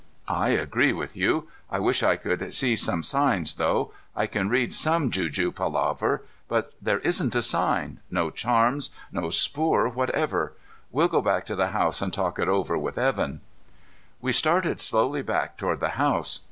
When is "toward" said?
15.55-15.79